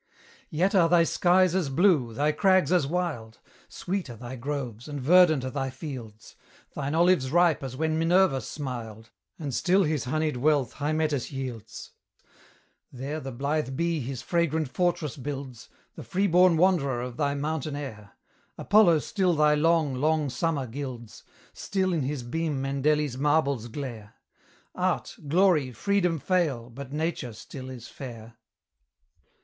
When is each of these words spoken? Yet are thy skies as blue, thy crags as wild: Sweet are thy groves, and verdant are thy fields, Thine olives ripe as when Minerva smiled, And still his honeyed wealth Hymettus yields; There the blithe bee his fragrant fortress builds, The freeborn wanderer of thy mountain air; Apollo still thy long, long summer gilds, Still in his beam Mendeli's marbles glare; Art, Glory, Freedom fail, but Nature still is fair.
Yet 0.49 0.73
are 0.73 0.89
thy 0.89 1.03
skies 1.03 1.53
as 1.53 1.69
blue, 1.69 2.11
thy 2.11 2.31
crags 2.31 2.71
as 2.71 2.87
wild: 2.87 3.37
Sweet 3.69 4.09
are 4.09 4.15
thy 4.15 4.35
groves, 4.35 4.87
and 4.87 4.99
verdant 4.99 5.45
are 5.45 5.51
thy 5.51 5.69
fields, 5.69 6.35
Thine 6.73 6.95
olives 6.95 7.29
ripe 7.29 7.61
as 7.61 7.77
when 7.77 7.99
Minerva 7.99 8.41
smiled, 8.41 9.11
And 9.37 9.53
still 9.53 9.83
his 9.83 10.05
honeyed 10.05 10.37
wealth 10.37 10.77
Hymettus 10.77 11.31
yields; 11.31 11.91
There 12.91 13.19
the 13.19 13.31
blithe 13.31 13.77
bee 13.77 13.99
his 13.99 14.23
fragrant 14.23 14.69
fortress 14.69 15.17
builds, 15.17 15.69
The 15.93 16.01
freeborn 16.03 16.57
wanderer 16.57 17.01
of 17.03 17.17
thy 17.17 17.35
mountain 17.35 17.75
air; 17.75 18.13
Apollo 18.57 19.01
still 19.01 19.35
thy 19.35 19.53
long, 19.53 19.93
long 19.93 20.31
summer 20.31 20.65
gilds, 20.65 21.21
Still 21.53 21.93
in 21.93 22.01
his 22.01 22.23
beam 22.23 22.59
Mendeli's 22.59 23.19
marbles 23.19 23.67
glare; 23.67 24.15
Art, 24.73 25.15
Glory, 25.27 25.71
Freedom 25.71 26.17
fail, 26.17 26.71
but 26.71 26.91
Nature 26.91 27.33
still 27.33 27.69
is 27.69 27.87
fair. 27.87 28.37